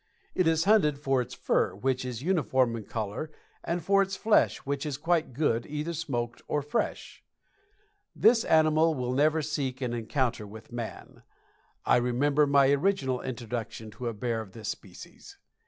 [0.33, 3.29] It is hunted for its fur, which is uniform in color,
[3.63, 7.23] and for its flesh, which is quite good, either smoked or fresh.
[8.15, 11.21] This animal will never seek an encounter with man.
[11.85, 15.37] I remember my original introduction to a bear of this species.